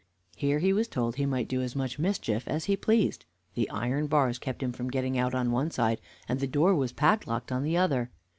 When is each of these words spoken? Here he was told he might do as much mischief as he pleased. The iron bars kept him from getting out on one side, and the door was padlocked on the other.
Here 0.35 0.57
he 0.57 0.73
was 0.73 0.87
told 0.87 1.17
he 1.17 1.27
might 1.27 1.47
do 1.47 1.61
as 1.61 1.75
much 1.75 1.99
mischief 1.99 2.47
as 2.47 2.65
he 2.65 2.75
pleased. 2.75 3.25
The 3.53 3.69
iron 3.69 4.07
bars 4.07 4.39
kept 4.39 4.63
him 4.63 4.71
from 4.71 4.89
getting 4.89 5.15
out 5.15 5.35
on 5.35 5.51
one 5.51 5.69
side, 5.69 6.01
and 6.27 6.39
the 6.39 6.47
door 6.47 6.73
was 6.73 6.91
padlocked 6.91 7.51
on 7.51 7.61
the 7.61 7.77
other. 7.77 8.09